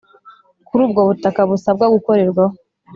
kuri 0.67 0.81
ubwo 0.87 1.01
butaka 1.09 1.41
busabwa 1.49 1.85
gukorerwaho 1.93 2.55